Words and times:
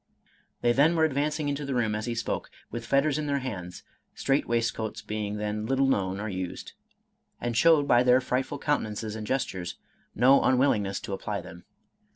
They 0.61 0.71
then 0.71 0.95
were 0.95 1.05
advancing 1.05 1.47
into 1.47 1.63
the 1.63 1.75
room 1.75 1.93
as 1.93 2.07
he 2.07 2.15
spoke, 2.15 2.49
with 2.71 2.87
fetters 2.87 3.19
in 3.19 3.27
their 3.27 3.37
hands 3.37 3.83
(strait 4.15 4.47
waistcoats 4.47 5.03
being 5.03 5.37
then 5.37 5.67
little 5.67 5.85
known 5.85 6.19
or 6.19 6.27
used), 6.27 6.73
and 7.39 7.55
showed, 7.55 7.87
by 7.87 8.01
their 8.01 8.19
frightful 8.19 8.57
countenances 8.57 9.15
and 9.15 9.27
gestures, 9.27 9.75
no 10.15 10.41
unwillingness 10.41 10.99
to 11.01 11.13
apply 11.13 11.41
them. 11.41 11.65